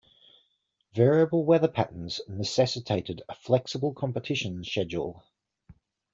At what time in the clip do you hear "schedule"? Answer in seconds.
4.63-5.23